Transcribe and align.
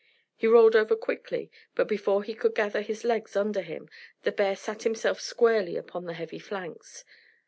He 0.35 0.47
rolled 0.47 0.75
over 0.75 0.95
quickly, 0.95 1.51
but 1.75 1.87
before 1.87 2.23
he 2.23 2.33
could 2.33 2.55
gather 2.55 2.81
his 2.81 3.03
legs 3.03 3.35
under 3.35 3.61
him, 3.61 3.87
the 4.23 4.31
bear 4.31 4.55
sat 4.55 4.81
himself 4.81 5.21
squarely 5.21 5.77
upon 5.77 6.05
the 6.05 6.13
heavy 6.15 6.39
flanks. 6.39 7.03